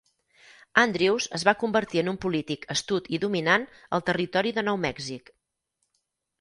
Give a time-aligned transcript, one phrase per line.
[0.83, 3.69] Andrews es va convertir en un polític astut i dominant
[3.99, 5.35] al territori de Nou Mèxic.